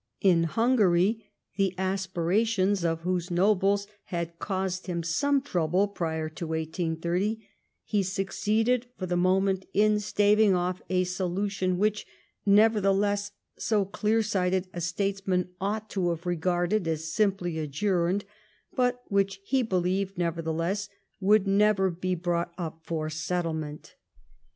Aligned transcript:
In 0.21 0.45
Hungary, 0.45 1.29
the 1.57 1.75
aspirations 1.77 2.83
of 2.83 3.01
whose 3.01 3.29
nobles 3.29 3.85
had 4.05 4.39
caused 4.39 4.87
him 4.87 5.03
some 5.03 5.43
trouble 5.43 5.87
prior 5.87 6.27
to 6.27 6.47
1830, 6.47 7.47
he 7.83 8.01
succeeded 8.01 8.87
for 8.97 9.05
the 9.05 9.15
moment 9.15 9.67
in 9.75 9.99
staving 9.99 10.55
off 10.55 10.81
a 10.89 11.03
solution 11.03 11.77
which, 11.77 12.07
nevertheless, 12.47 13.29
so 13.59 13.85
clearsighted 13.85 14.67
a 14.73 14.81
statesman 14.81 15.49
ought 15.61 15.87
to 15.91 16.09
have 16.09 16.25
regarded 16.25 16.87
as 16.87 17.13
simply 17.13 17.59
adjourned, 17.59 18.25
but 18.75 19.03
which 19.09 19.39
he 19.43 19.61
believed, 19.61 20.17
nevertheless, 20.17 20.89
would 21.19 21.45
never 21.45 21.91
be 21.91 22.15
brought 22.15 22.51
up 22.57 22.79
for 22.81 23.07
settlement. 23.11 23.93